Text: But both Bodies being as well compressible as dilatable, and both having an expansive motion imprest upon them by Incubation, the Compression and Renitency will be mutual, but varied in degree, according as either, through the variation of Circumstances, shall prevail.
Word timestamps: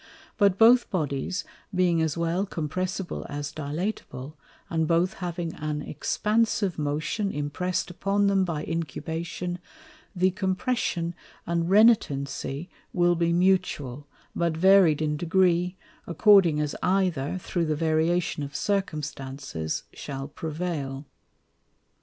But 0.35 0.57
both 0.57 0.89
Bodies 0.89 1.45
being 1.75 2.01
as 2.01 2.17
well 2.17 2.47
compressible 2.47 3.23
as 3.29 3.51
dilatable, 3.53 4.33
and 4.67 4.87
both 4.87 5.13
having 5.21 5.53
an 5.53 5.83
expansive 5.83 6.79
motion 6.79 7.29
imprest 7.31 7.91
upon 7.91 8.25
them 8.25 8.43
by 8.43 8.63
Incubation, 8.65 9.59
the 10.15 10.31
Compression 10.31 11.13
and 11.45 11.69
Renitency 11.69 12.67
will 12.93 13.13
be 13.13 13.31
mutual, 13.31 14.07
but 14.35 14.57
varied 14.57 15.03
in 15.03 15.17
degree, 15.17 15.75
according 16.07 16.59
as 16.59 16.75
either, 16.81 17.37
through 17.37 17.65
the 17.67 17.75
variation 17.75 18.41
of 18.41 18.55
Circumstances, 18.55 19.83
shall 19.93 20.27
prevail. 20.27 21.05